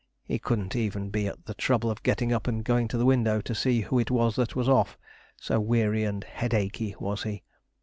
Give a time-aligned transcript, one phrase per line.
[0.23, 3.39] He couldn't even be at the trouble of getting up and going to the window
[3.41, 4.97] to see who it was that was off,
[5.37, 7.43] so weary and head achy was he.